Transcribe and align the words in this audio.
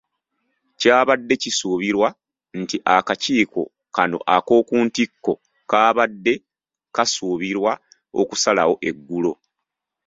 Kyabadde 0.79 1.33
kisuubirwa 1.41 2.07
nti 2.61 2.77
akakiiko 2.95 3.61
kano 3.95 4.17
ak’oku 4.35 4.75
ntikko 4.85 5.33
kaabadde 5.69 6.33
kasuubirwa 6.95 7.71
okusalawo 8.21 8.75
eggulo. 8.89 9.31